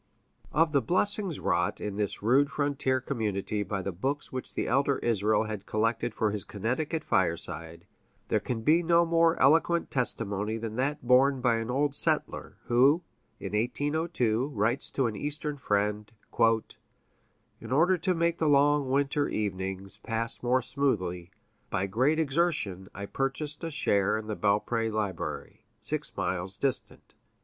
Of 0.51 0.71
the 0.71 0.81
blessings 0.81 1.39
wrought 1.39 1.79
in 1.79 1.95
this 1.95 2.23
rude 2.23 2.49
frontier 2.49 2.99
community 3.01 3.61
by 3.61 3.83
the 3.83 3.91
books 3.91 4.31
which 4.31 4.55
the 4.55 4.67
elder 4.67 4.97
Israel 4.97 5.43
had 5.43 5.67
collected 5.67 6.15
for 6.15 6.31
his 6.31 6.43
Connecticut 6.43 7.03
fireside, 7.03 7.85
there 8.27 8.39
can 8.39 8.61
be 8.63 8.81
no 8.81 9.05
more 9.05 9.39
eloquent 9.39 9.91
testimony 9.91 10.57
than 10.57 10.75
that 10.77 11.05
borne 11.07 11.39
by 11.39 11.57
an 11.57 11.69
old 11.69 11.93
settler, 11.93 12.57
who, 12.65 13.03
in 13.39 13.53
1802, 13.53 14.47
writes 14.55 14.89
to 14.89 15.05
an 15.05 15.15
Eastern 15.15 15.57
friend: 15.57 16.11
"In 17.59 17.71
order 17.71 17.95
to 17.99 18.15
make 18.15 18.39
the 18.39 18.49
long 18.49 18.89
winter 18.89 19.27
evenings 19.27 19.99
pass 19.99 20.41
more 20.41 20.63
smoothly, 20.63 21.29
by 21.69 21.85
great 21.85 22.17
exertion 22.17 22.87
I 22.95 23.05
purchased 23.05 23.63
a 23.63 23.69
share 23.69 24.17
in 24.17 24.25
the 24.25 24.35
Belpré 24.35 24.91
library, 24.91 25.61
six 25.79 26.11
miles 26.17 26.57
distant. 26.57 27.13